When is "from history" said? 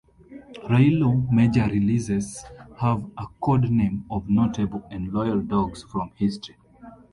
5.83-6.57